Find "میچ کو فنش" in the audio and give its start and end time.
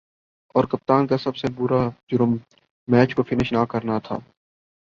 2.87-3.53